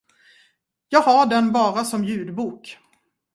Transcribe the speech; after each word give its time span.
Jag 0.89 1.01
har 1.01 1.25
den 1.25 1.51
bara 1.51 1.83
som 1.83 2.03
ljudbok. 2.03 2.77